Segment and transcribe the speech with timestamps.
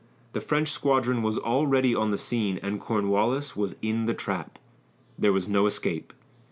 [0.33, 4.57] The French squadron was already on the scene, and Cornwallis was in the trap.
[5.19, 6.11] There was no escape.